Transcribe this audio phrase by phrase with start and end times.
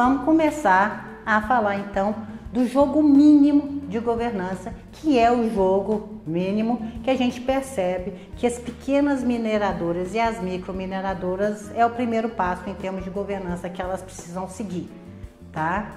[0.00, 2.14] vamos começar a falar então
[2.50, 8.46] do jogo mínimo de governança, que é o jogo mínimo que a gente percebe que
[8.46, 13.82] as pequenas mineradoras e as micromineradoras é o primeiro passo em termos de governança que
[13.82, 14.88] elas precisam seguir,
[15.52, 15.90] tá?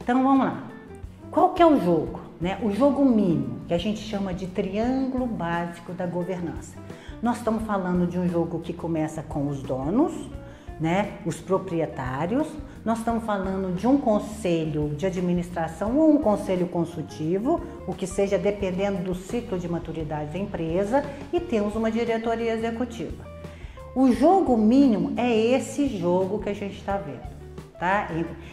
[0.00, 0.62] Então vamos lá.
[1.30, 2.20] Qual que é o jogo?
[2.40, 2.58] Né?
[2.62, 6.78] O jogo mínimo, que a gente chama de triângulo básico da governança.
[7.22, 10.12] Nós estamos falando de um jogo que começa com os donos,
[10.80, 12.46] né, os proprietários.
[12.84, 18.36] Nós estamos falando de um conselho de administração ou um conselho consultivo, o que seja
[18.36, 23.24] dependendo do ciclo de maturidade da empresa, e temos uma diretoria executiva.
[23.94, 27.34] O jogo mínimo é esse jogo que a gente está vendo.
[27.78, 28.08] Tá?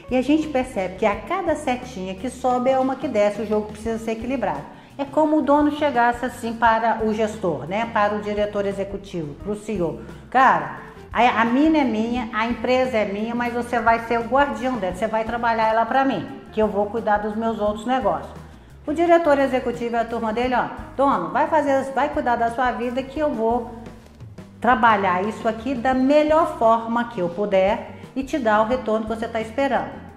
[0.10, 3.48] E a gente percebe que a cada setinha que sobe é uma que desce, o
[3.48, 4.64] jogo precisa ser equilibrado.
[4.98, 7.90] É como o dono chegasse assim para o gestor, né?
[7.92, 10.02] para o diretor executivo, para o CEO.
[10.30, 14.24] Cara, a, a mina é minha, a empresa é minha, mas você vai ser o
[14.24, 17.86] guardião dela, você vai trabalhar ela para mim, que eu vou cuidar dos meus outros
[17.86, 18.32] negócios.
[18.88, 22.72] O diretor executivo e a turma dele, ó, dono, vai fazer, vai cuidar da sua
[22.72, 23.76] vida que eu vou
[24.62, 29.16] trabalhar isso aqui da melhor forma que eu puder e te dar o retorno que
[29.16, 30.11] você está esperando.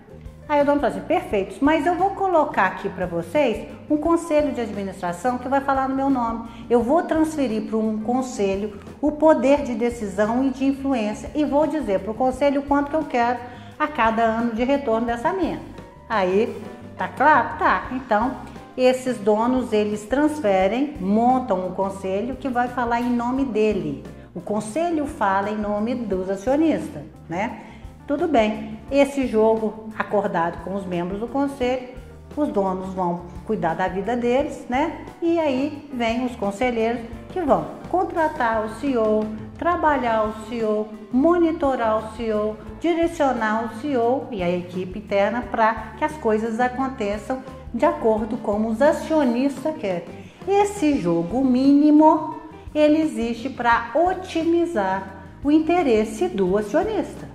[0.46, 4.52] Aí o dono fala assim, perfeito, mas eu vou colocar aqui para vocês um conselho
[4.52, 6.48] de administração que vai falar no meu nome.
[6.68, 11.66] Eu vou transferir para um conselho o poder de decisão e de influência e vou
[11.66, 13.38] dizer para o conselho quanto que eu quero
[13.78, 15.60] a cada ano de retorno dessa minha.
[16.08, 16.54] Aí,
[16.98, 17.58] tá claro?
[17.58, 17.88] Tá.
[17.92, 18.36] Então,
[18.76, 24.04] esses donos, eles transferem, montam um conselho que vai falar em nome dele.
[24.34, 27.60] O conselho fala em nome dos acionistas, né?
[28.06, 28.78] Tudo bem.
[28.91, 31.88] Esse jogo acordado com os membros do conselho,
[32.36, 35.06] os donos vão cuidar da vida deles, né?
[35.22, 39.24] E aí vem os conselheiros que vão contratar o CEO,
[39.56, 46.05] trabalhar o CEO, monitorar o CEO, direcionar o CEO e a equipe interna para que
[46.05, 47.42] as coisas aconteçam
[47.73, 50.08] de acordo com os acionistas querem.
[50.46, 52.39] Esse jogo mínimo
[52.74, 57.33] ele existe para otimizar o interesse do acionista